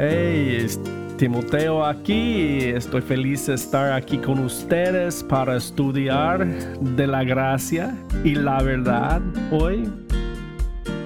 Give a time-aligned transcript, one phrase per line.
[0.00, 0.78] Hey, es
[1.16, 2.60] Timoteo aquí.
[2.60, 9.20] Estoy feliz de estar aquí con ustedes para estudiar de la gracia y la verdad
[9.50, 9.92] hoy.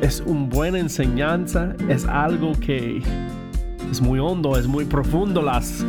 [0.02, 3.02] Es una buena enseñanza, es algo que
[3.90, 5.82] es muy hondo, es muy profundo las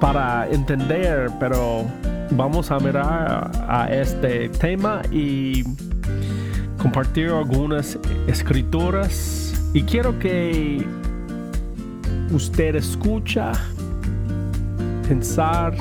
[0.00, 1.84] para entender, pero
[2.30, 5.62] vamos a mirar a este tema y
[6.78, 10.86] compartir algunas escrituras y quiero que
[12.32, 13.52] usted escucha,
[15.06, 15.74] pensar,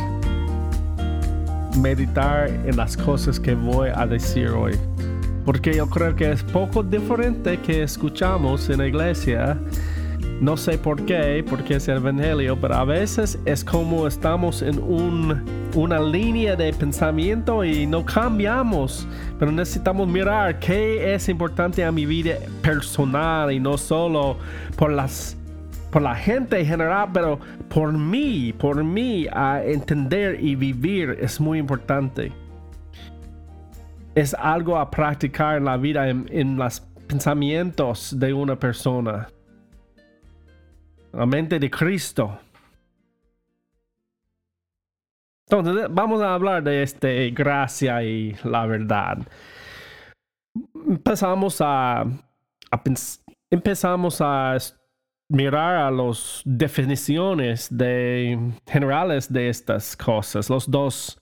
[1.81, 4.73] meditar en las cosas que voy a decir hoy.
[5.45, 9.57] Porque yo creo que es poco diferente que escuchamos en la iglesia.
[10.41, 14.79] No sé por qué, porque es el Evangelio, pero a veces es como estamos en
[14.79, 15.43] un,
[15.75, 19.07] una línea de pensamiento y no cambiamos.
[19.39, 24.37] Pero necesitamos mirar qué es importante a mi vida personal y no solo
[24.75, 25.37] por las
[25.91, 27.39] por la gente en general, pero
[27.69, 32.31] por mí, por mí, a entender y vivir es muy importante.
[34.15, 39.27] Es algo a practicar en la vida, en, los pensamientos de una persona.
[41.11, 42.39] La mente de Cristo.
[45.49, 49.17] Entonces, vamos a hablar de este gracia y la verdad.
[50.87, 52.83] Empezamos a, a
[53.49, 54.55] empezamos a
[55.31, 58.37] mirar a las definiciones de,
[58.67, 61.17] generales de estas cosas, los dos,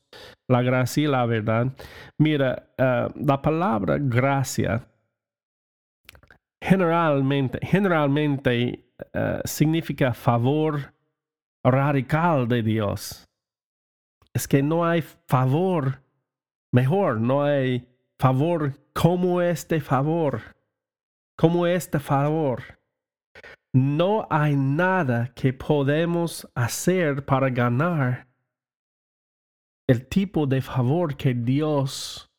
[0.48, 1.68] la gracia y la verdad.
[2.18, 4.88] Mira, eh, la palabra gracia
[6.60, 10.94] generalmente, generalmente eh, significa favor
[11.64, 13.28] radical de Dios.
[14.34, 16.02] Es que no hay favor
[16.72, 17.88] mejor, no hay
[18.20, 20.42] favor como este favor,
[21.38, 22.79] como este favor
[23.74, 28.28] no hay nada que podemos hacer para ganar
[29.88, 32.30] el tipo de favor que Dios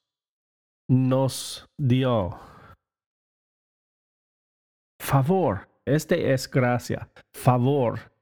[0.88, 2.38] nos dio.
[5.00, 7.10] Favor, este es gracia.
[7.34, 8.12] Favor.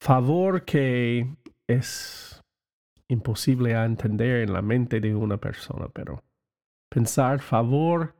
[0.00, 1.36] Favor que
[1.68, 2.42] es
[3.08, 6.22] imposible a entender en la mente de una persona, pero
[6.90, 8.14] pensar favor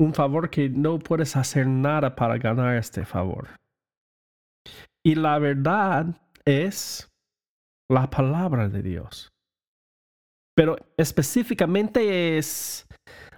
[0.00, 3.48] un favor que no puedes hacer nada para ganar este favor.
[5.04, 7.10] Y la verdad es
[7.90, 9.32] la palabra de Dios.
[10.54, 12.86] Pero específicamente es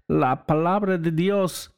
[0.09, 1.73] la palabra de Dios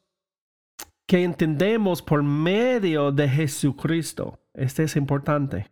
[1.09, 4.38] que entendemos por medio de Jesucristo.
[4.54, 5.71] Este es importante,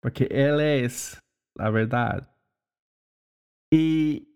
[0.00, 1.18] porque Él es
[1.56, 2.30] la verdad.
[3.72, 4.27] Y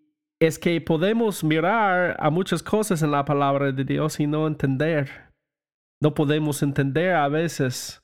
[0.46, 5.08] es que podemos mirar a muchas cosas en la palabra de Dios y no entender.
[6.02, 8.02] No podemos entender a veces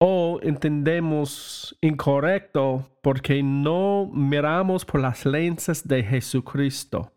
[0.00, 7.10] o entendemos incorrecto porque no miramos por las lentes de Jesucristo.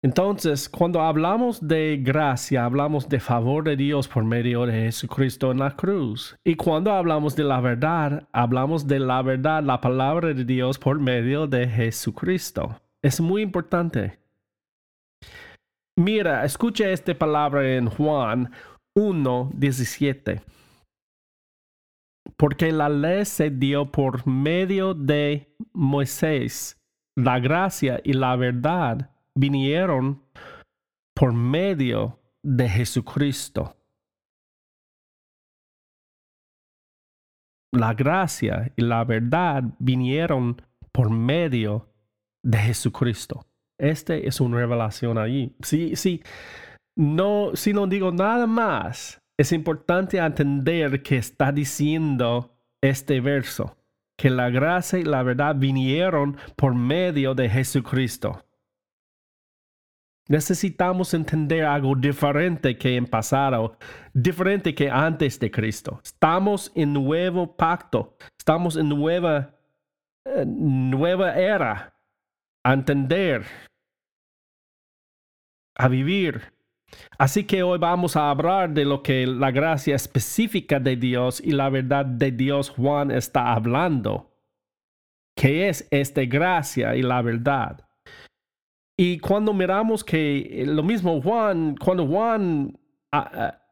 [0.00, 5.58] Entonces, cuando hablamos de gracia, hablamos de favor de Dios por medio de Jesucristo en
[5.58, 6.36] la cruz.
[6.44, 11.00] Y cuando hablamos de la verdad, hablamos de la verdad, la palabra de Dios por
[11.00, 12.80] medio de Jesucristo.
[13.02, 14.20] Es muy importante.
[15.96, 18.52] Mira, escucha esta palabra en Juan
[18.94, 20.40] 1, 17.
[22.36, 26.80] Porque la ley se dio por medio de Moisés,
[27.16, 30.22] la gracia y la verdad vinieron
[31.14, 33.76] por medio de Jesucristo.
[37.72, 40.60] La gracia y la verdad vinieron
[40.90, 41.88] por medio
[42.42, 43.46] de Jesucristo.
[43.78, 45.54] Este es una revelación allí.
[45.62, 46.22] Sí, sí.
[46.96, 53.76] No, si no digo nada más, es importante entender que está diciendo este verso,
[54.16, 58.47] que la gracia y la verdad vinieron por medio de Jesucristo.
[60.28, 63.78] Necesitamos entender algo diferente que en pasado,
[64.12, 66.00] diferente que antes de Cristo.
[66.04, 69.54] Estamos en nuevo pacto, estamos en nueva,
[70.26, 71.94] eh, nueva era
[72.62, 73.46] a entender,
[75.74, 76.52] a vivir.
[77.18, 81.52] Así que hoy vamos a hablar de lo que la gracia específica de Dios y
[81.52, 84.30] la verdad de Dios Juan está hablando.
[85.34, 87.87] ¿Qué es esta gracia y la verdad?
[89.00, 92.76] Y cuando miramos que lo mismo Juan, cuando Juan
[93.12, 93.62] ah, ah,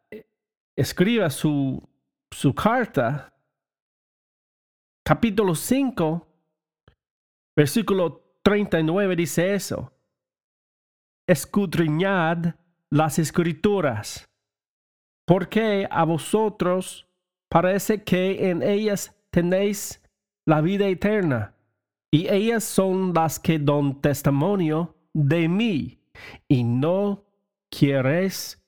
[0.76, 1.82] escribe su,
[2.30, 3.34] su carta,
[5.04, 6.24] capítulo 5,
[7.56, 9.92] versículo 39 dice eso.
[11.28, 12.54] Escudriñad
[12.88, 14.28] las escrituras,
[15.26, 17.08] porque a vosotros
[17.50, 20.00] parece que en ellas tenéis
[20.46, 21.56] la vida eterna,
[22.12, 25.98] y ellas son las que dan testimonio de mí,
[26.46, 27.24] y no
[27.70, 28.62] quieres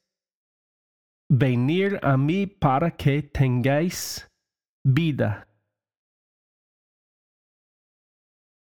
[1.30, 4.30] venir a mí para que tengáis
[4.82, 5.46] vida.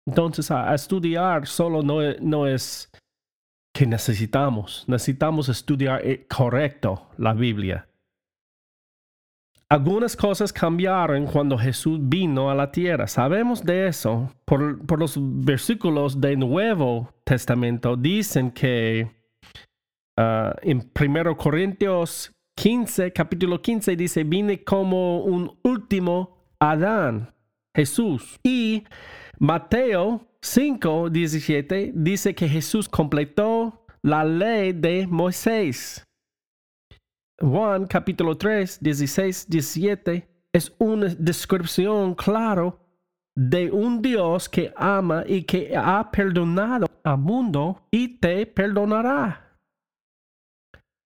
[0.09, 2.91] Entonces, estudiar solo no, no, es
[3.73, 4.85] que necesitamos.
[4.89, 7.89] Necesitamos estudiar eh, correcto la Biblia.
[9.69, 13.09] Algunas cosas cambiaron cuando Jesús vino a la tierra.
[13.09, 14.31] Sabemos de eso.
[14.45, 19.11] Por, los versículos del Nuevo Testamento dicen que
[20.17, 27.35] uh, en 1 Corintios 15, capítulo 15 dice, vine como un último Adán,
[27.75, 28.39] Jesús.
[28.45, 28.85] Y
[29.41, 36.06] Mateo 5, 17 dice que Jesús completó la ley de Moisés.
[37.39, 42.75] Juan capítulo 3, 16, 17 es una descripción clara
[43.37, 49.59] de un Dios que ama y que ha perdonado al mundo y te perdonará.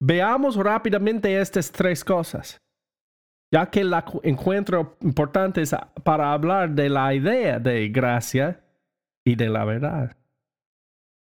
[0.01, 2.59] Veamos rápidamente estas tres cosas,
[3.53, 5.65] ya que la encuentro importante
[6.05, 8.65] para hablar de la idea de gracia
[9.27, 10.17] y de la verdad.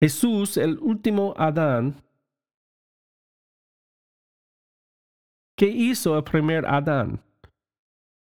[0.01, 1.96] Jesús, el último Adán,
[5.56, 7.22] ¿qué hizo el primer Adán?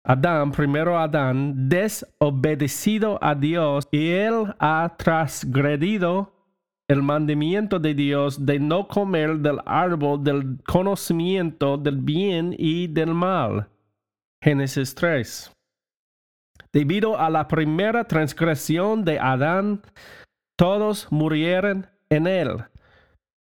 [0.05, 6.33] Adán, primero Adán, desobedecido a Dios y él ha transgredido
[6.89, 13.13] el mandamiento de Dios de no comer del árbol del conocimiento del bien y del
[13.13, 13.69] mal.
[14.43, 15.51] Génesis 3.
[16.73, 19.81] Debido a la primera transgresión de Adán,
[20.57, 22.65] todos murieron en él.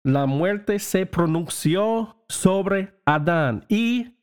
[0.04, 4.16] La muerte se pronunció sobre Adán y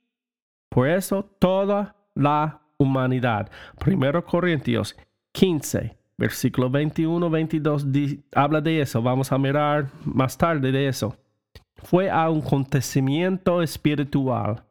[0.69, 3.51] por eso toda la humanidad.
[3.79, 4.97] Primero Corintios
[5.33, 7.87] 15, Versículo 21, 22
[8.35, 9.01] habla de eso.
[9.01, 11.17] Vamos a mirar más tarde de eso.
[11.77, 14.65] Fue a un acontecimiento espiritual.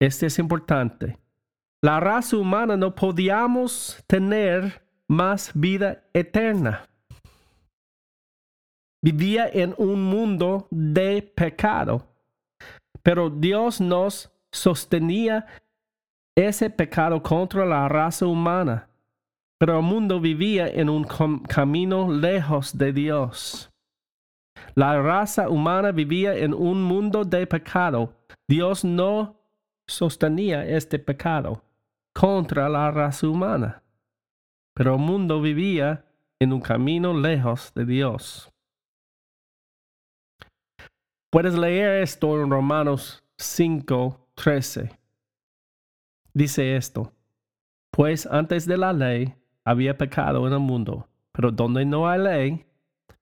[0.00, 1.18] Este es importante.
[1.82, 6.88] La raza humana no podíamos tener más vida eterna.
[9.02, 12.09] Vivía en un mundo de pecado,
[13.02, 15.46] pero Dios nos sostenía
[16.34, 18.90] ese pecado contra la raza humana
[19.60, 21.04] pero el mundo vivía en un
[21.46, 23.70] camino lejos de Dios.
[24.74, 28.14] La raza humana vivía en un mundo de pecado.
[28.48, 29.38] Dios no
[29.86, 31.62] sostenía este pecado
[32.14, 33.82] contra la raza humana.
[34.74, 36.06] Pero el mundo vivía
[36.38, 38.49] en un camino lejos de Dios.
[41.30, 44.90] Puedes leer esto en Romanos 5, 13.
[46.34, 47.12] Dice esto,
[47.92, 49.32] pues antes de la ley,
[49.64, 52.66] había pecado en el mundo, pero donde no hay ley,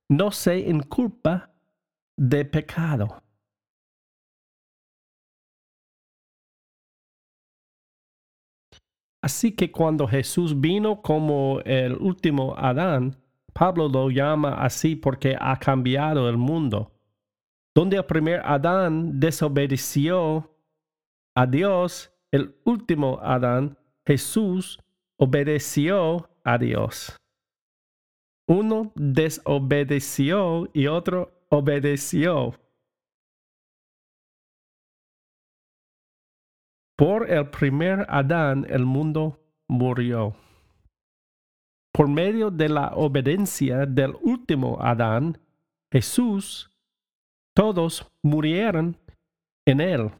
[0.08, 1.50] no se inculpa
[2.16, 3.22] de pecado.
[9.20, 13.18] Así que cuando Jesús vino como el último Adán,
[13.52, 16.97] Pablo lo llama así porque ha cambiado el mundo.
[17.78, 20.52] Donde el primer Adán desobedeció
[21.36, 24.80] a Dios, el último Adán, Jesús,
[25.16, 27.16] obedeció a Dios.
[28.48, 32.58] Uno desobedeció y otro obedeció.
[36.96, 40.34] Por el primer Adán el mundo murió.
[41.92, 45.38] Por medio de la obediencia del último Adán,
[45.92, 46.72] Jesús,
[47.58, 48.96] todos murieron
[49.66, 50.12] en él.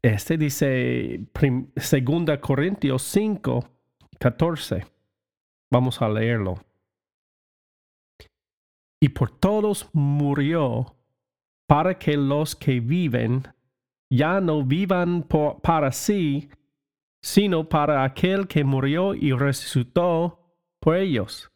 [0.00, 3.68] Este dice 2 Corintios 5,
[4.20, 4.86] 14.
[5.72, 6.54] Vamos a leerlo.
[9.02, 10.94] Y por todos murió
[11.66, 13.42] para que los que viven
[14.08, 16.50] ya no vivan para sí,
[17.20, 20.38] sino para aquel que murió y resucitó
[20.78, 21.50] por ellos.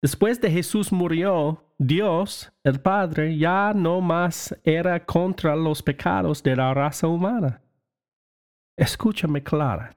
[0.00, 6.56] Después de Jesús murió, Dios, el Padre, ya no más era contra los pecados de
[6.56, 7.62] la raza humana.
[8.76, 9.96] Escúchame clara.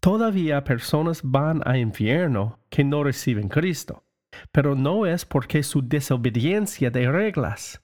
[0.00, 4.04] Todavía personas van a infierno que no reciben Cristo,
[4.52, 7.82] pero no es porque su desobediencia de reglas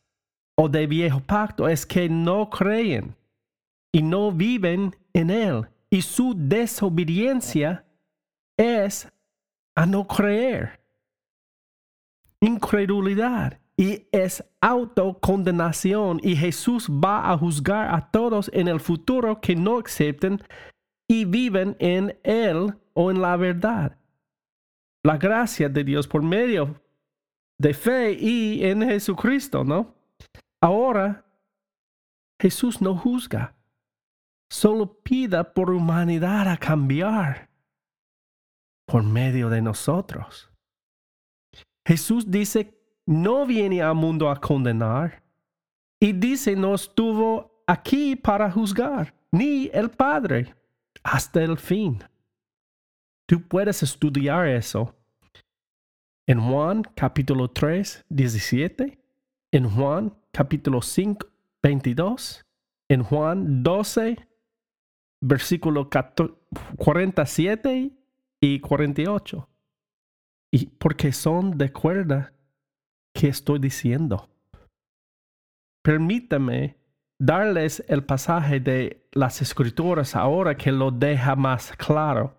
[0.55, 3.17] o de viejo pacto es que no creen
[3.91, 5.67] y no viven en Él.
[5.89, 7.87] Y su desobediencia
[8.59, 9.11] es
[9.75, 10.84] a no creer
[12.45, 13.61] incredulidad.
[13.77, 19.79] y es autocondenación y Jesús va a juzgar a todos en el futuro que no
[19.79, 20.41] acepten
[21.09, 23.99] y viven en Él o en la verdad.
[25.03, 26.81] La gracia de Dios por medio
[27.59, 29.97] de fe y en Jesucristo, ¿no?
[30.63, 31.25] Ahora,
[32.41, 33.57] Jesús no juzga,
[34.49, 37.51] solo pida por humanidad a cambiar
[38.87, 40.54] por medio de nosotros.
[41.87, 45.23] Jesús dice, no viene al mundo a condenar,
[46.01, 50.55] y dice, no estuvo aquí para juzgar, ni el Padre,
[51.03, 52.03] hasta el fin.
[53.27, 54.95] Tú puedes estudiar eso
[56.27, 58.99] en Juan capítulo 3, 17,
[59.53, 61.27] en Juan capítulo 5,
[61.63, 62.45] 22,
[62.89, 64.29] en Juan 12,
[65.21, 65.89] versículo
[66.77, 67.91] 47
[68.41, 69.49] y 48.
[70.55, 72.33] Y porque son de cuerda
[73.13, 74.29] que estoy diciendo.
[75.83, 76.77] Permítame
[77.19, 82.37] darles el pasaje de las escrituras ahora que lo deja más claro.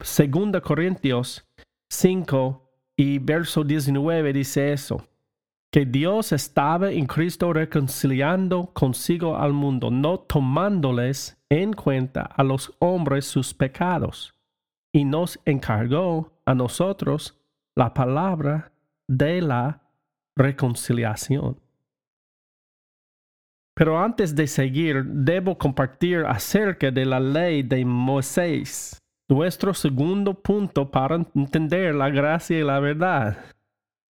[0.00, 1.44] Segunda Corintios
[1.90, 2.62] 5
[2.96, 5.08] y verso 19 dice eso,
[5.72, 12.72] que Dios estaba en Cristo reconciliando consigo al mundo, no tomándoles en cuenta a los
[12.78, 14.32] hombres sus pecados,
[14.92, 17.34] y nos encargó a nosotros
[17.78, 18.72] la palabra
[19.06, 19.80] de la
[20.34, 21.56] reconciliación.
[23.76, 30.90] Pero antes de seguir, debo compartir acerca de la ley de Moisés nuestro segundo punto
[30.90, 33.38] para entender la gracia y la verdad.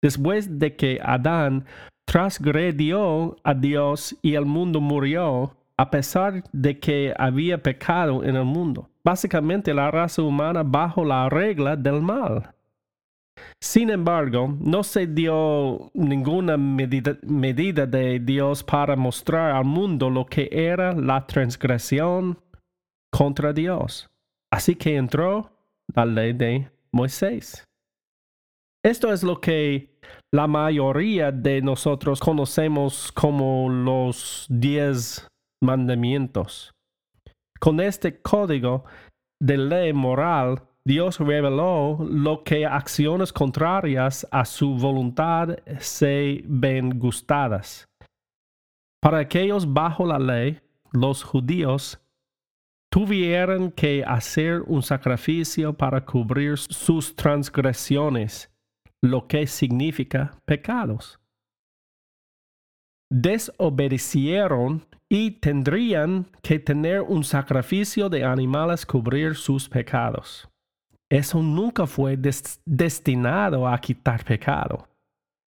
[0.01, 1.65] Después de que Adán
[2.05, 8.45] transgredió a Dios y el mundo murió, a pesar de que había pecado en el
[8.45, 8.89] mundo.
[9.03, 12.53] Básicamente la raza humana bajo la regla del mal.
[13.61, 20.49] Sin embargo, no se dio ninguna medida, de Dios para mostrar al mundo lo que
[20.51, 22.39] era la transgresión
[23.11, 24.07] contra Dios.
[24.51, 25.51] Así que entró
[25.93, 27.65] la ley de Moisés.
[28.83, 29.99] Esto es lo que
[30.33, 35.27] la mayoría de nosotros conocemos como los diez
[35.61, 36.71] mandamientos.
[37.59, 38.85] Con este código
[39.41, 47.87] de ley moral, Dios reveló lo que acciones contrarias a su voluntad se ven gustadas.
[48.99, 50.59] Para aquellos bajo la ley,
[50.91, 51.99] los judíos
[52.91, 58.49] tuvieron que hacer un sacrificio para cubrir sus transgresiones,
[59.03, 61.19] lo que significa pecados.
[63.11, 70.48] Desobedecieron y tendrían que tener un sacrificio de animales cubrir sus pecados.
[71.09, 72.17] Eso nunca fue
[72.65, 74.87] destinado a quitar pecado.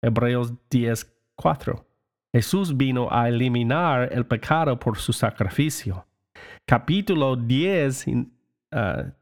[0.02, 1.84] Hebreos 10:4.
[2.32, 6.06] Jesús vino a eliminar el pecado por su sacrificio
[6.66, 8.22] capítulo 10 uh,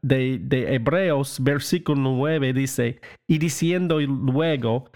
[0.01, 4.91] de, de, Hebreos, versículo 9, dice, y diciendo luego,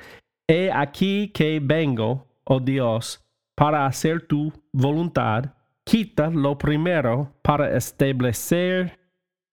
[0.47, 3.23] he aquí que vengo, oh Dios,
[3.55, 8.99] para hacer tu voluntad, quita lo primero para establecer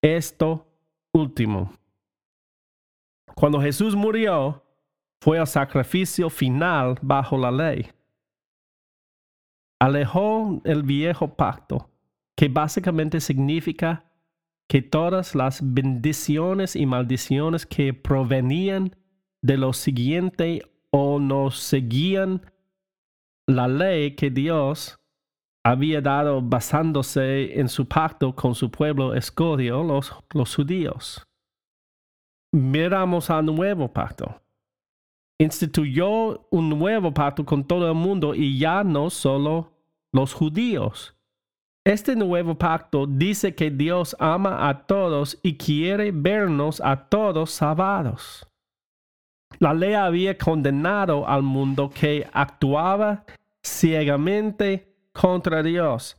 [0.02, 0.66] esto
[1.12, 1.72] último.
[3.40, 4.62] Cuando Jesús murió,
[5.22, 7.86] fue el sacrificio final bajo la ley.
[9.80, 11.88] Alejó el viejo pacto
[12.36, 14.04] que básicamente significa
[14.68, 18.94] que todas las bendiciones y maldiciones que provenían
[19.40, 22.42] de lo siguiente o no seguían
[23.46, 24.98] la ley que Dios
[25.64, 31.26] había dado basándose en su pacto con su pueblo escodio, los, los judíos.
[32.52, 34.40] Miramos al nuevo pacto.
[35.38, 39.72] Instituyó un nuevo pacto con todo el mundo y ya no solo
[40.12, 41.14] los judíos.
[41.84, 48.46] Este nuevo pacto dice que Dios ama a todos y quiere vernos a todos salvados.
[49.58, 53.24] La ley había condenado al mundo que actuaba
[53.64, 56.18] ciegamente contra Dios.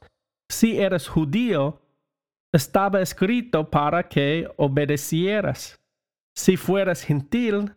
[0.50, 1.82] Si eres judío,
[2.52, 5.81] estaba escrito para que obedecieras.
[6.36, 7.74] Si fueras gentil,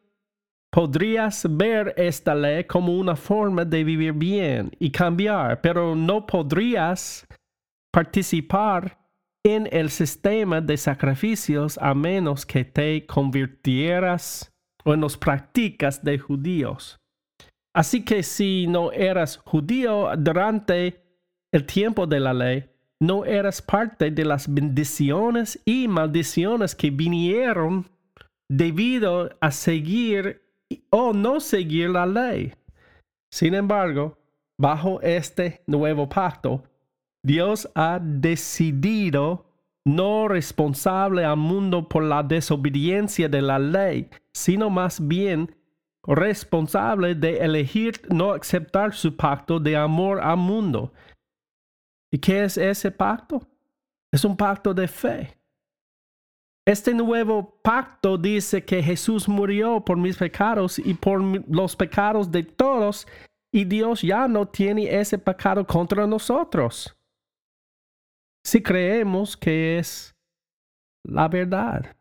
[0.70, 7.26] podrías ver esta ley como una forma de vivir bien y cambiar, pero no podrías
[7.92, 8.98] participar
[9.44, 14.50] en el sistema de sacrificios a menos que te convirtieras
[14.84, 16.98] o en las prácticas de judíos.
[17.74, 21.02] Así que si no eras judío durante
[21.52, 22.64] el tiempo de la ley,
[23.00, 27.86] no eras parte de las bendiciones y maldiciones que vinieron
[28.48, 30.42] debido a seguir
[30.90, 32.52] o no seguir la ley.
[33.32, 34.18] Sin embargo,
[34.58, 36.62] bajo este nuevo pacto,
[37.24, 39.46] Dios ha decidido
[39.86, 45.54] no responsable al mundo por la desobediencia de la ley, sino más bien
[46.06, 50.92] responsable de elegir no aceptar su pacto de amor al mundo.
[52.12, 53.40] ¿Y qué es ese pacto?
[54.12, 55.36] Es un pacto de fe.
[56.66, 62.42] Este nuevo pacto dice que Jesús murió por mis pecados y por los pecados de
[62.42, 63.06] todos
[63.52, 66.96] y Dios ya no tiene ese pecado contra nosotros.
[68.46, 70.14] Si creemos que es
[71.04, 71.96] la verdad.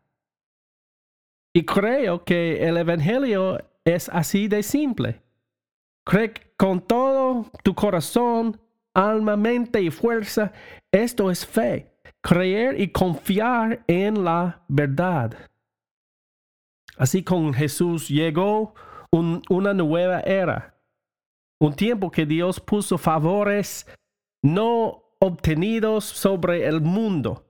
[1.54, 5.22] Y creo que el Evangelio es así de simple.
[6.06, 8.58] Cree con todo tu corazón,
[8.94, 10.52] alma, mente y fuerza.
[10.90, 11.93] Esto es fe
[12.24, 15.36] creer y confiar en la verdad.
[16.96, 18.74] Así con Jesús llegó
[19.10, 20.80] una nueva era,
[21.60, 23.86] un tiempo que Dios puso favores
[24.42, 27.46] no obtenidos sobre el mundo,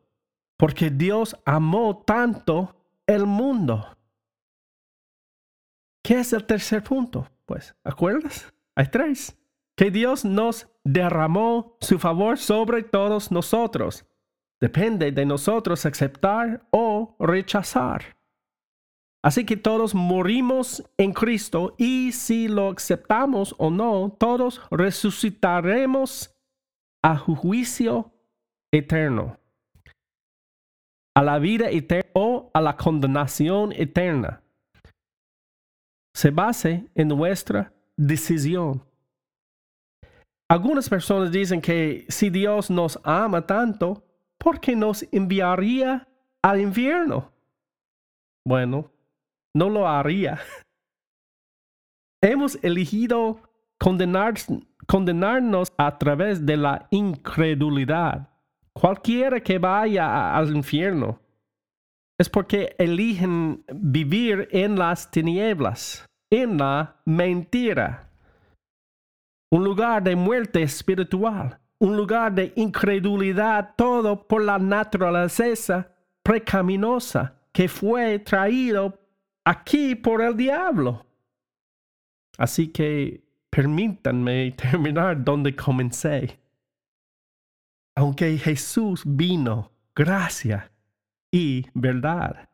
[0.59, 2.75] porque Dios amó tanto
[3.07, 3.97] el mundo.
[6.03, 7.29] ¿Qué es el tercer punto?
[7.47, 8.53] Pues, ¿acuerdas?
[8.75, 9.39] Hay tres.
[9.77, 14.05] Que Dios nos derramó su favor sobre todos nosotros.
[14.61, 18.17] Depende de nosotros aceptar o rechazar.
[19.25, 26.35] Así que todos morimos en Cristo y si lo aceptamos o no, todos resucitaremos
[27.03, 28.13] a juicio
[28.71, 29.39] eterno,
[31.17, 34.43] a la vida eterna o a la condenación eterna.
[36.15, 38.85] Se base en nuestra decisión.
[40.51, 44.05] Algunas personas dicen que si Dios nos ama tanto,
[44.45, 46.07] ¿por qué nos enviaría
[46.43, 47.33] al infierno?
[48.47, 48.91] Bueno,
[49.57, 50.39] no lo haría.
[52.23, 53.41] Hemos elegido
[53.79, 54.35] condenar,
[54.87, 58.29] condenarnos a través de la incredulidad.
[58.75, 61.21] Cualquiera que vaya al infierno
[62.21, 68.11] es porque eligen vivir en las tinieblas, en la mentira,
[69.51, 75.91] un lugar de muerte espiritual un lugar de incredulidad, todo por la naturaleza
[76.23, 78.99] precaminosa que fue traído
[79.45, 81.05] aquí por el diablo.
[82.39, 86.41] Así que permítanme terminar donde comencé.
[87.95, 90.73] Aunque Jesús vino, gracia
[91.31, 92.49] y verdad.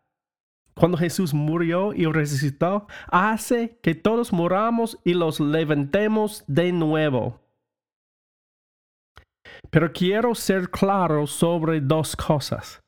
[0.75, 7.41] Cuando Jesús murió y resucitó, hace que todos moramos y los levantemos de nuevo.
[9.69, 12.81] Pero quiero ser claro sobre dos cosas.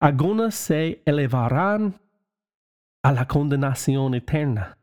[0.00, 2.00] Algunas se elevarán
[3.02, 4.78] a la condenación eterna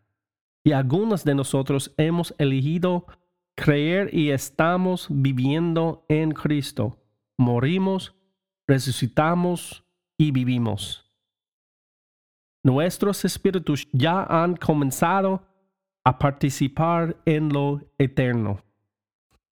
[0.64, 3.06] y algunos de nosotros hemos elegido
[3.56, 7.00] creer y estamos viviendo en Cristo.
[7.38, 8.16] Morimos,
[8.68, 9.84] resucitamos
[10.18, 11.10] y vivimos.
[12.64, 15.42] Nuestros espíritus ya han comenzado
[16.04, 18.62] a participar en lo eterno.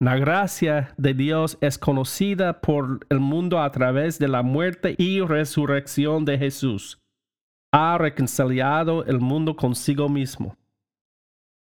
[0.01, 5.21] La gracia de Dios es conocida por el mundo a través de la muerte y
[5.21, 6.99] resurrección de Jesús.
[7.71, 10.57] Ha reconciliado el mundo consigo mismo.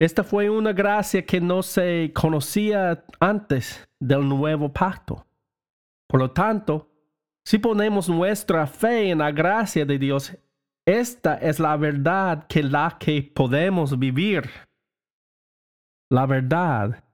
[0.00, 5.26] Esta fue una gracia que no se conocía antes del nuevo pacto.
[6.08, 6.90] Por lo tanto,
[7.44, 10.34] si ponemos nuestra fe en la gracia de Dios,
[10.86, 14.48] esta es la verdad que la que podemos vivir.
[16.08, 17.04] La verdad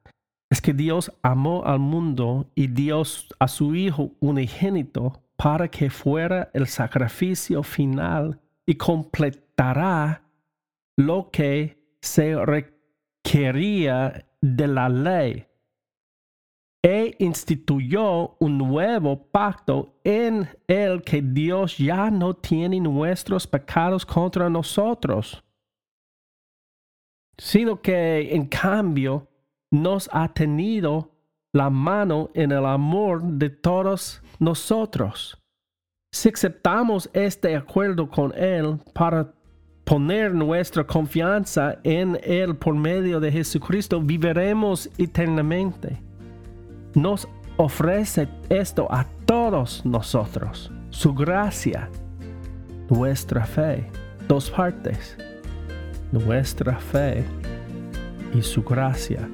[0.51, 3.03] es que Dios amó al mundo y dio
[3.39, 10.23] a su Hijo unigénito para que fuera el sacrificio final y completará
[10.97, 15.47] lo que se requería de la ley.
[16.83, 24.49] E instituyó un nuevo pacto en el que Dios ya no tiene nuestros pecados contra
[24.49, 25.43] nosotros,
[27.37, 29.29] sino que en cambio
[29.71, 31.11] nos ha tenido
[31.53, 35.39] la mano en el amor de todos nosotros.
[36.13, 39.33] Si aceptamos este acuerdo con Él para
[39.85, 46.03] poner nuestra confianza en Él por medio de Jesucristo, viviremos eternamente.
[46.95, 51.89] Nos ofrece esto a todos nosotros, su gracia,
[52.91, 53.91] nuestra fe,
[54.29, 55.17] dos partes,
[56.13, 57.25] nuestra fe
[58.35, 59.29] y su gracia.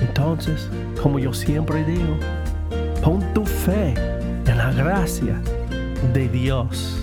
[0.00, 0.68] Entonces,
[1.02, 2.16] como yo siempre digo,
[3.02, 3.94] pon tu fe
[4.46, 5.40] en la gracia
[6.12, 6.97] de Dios.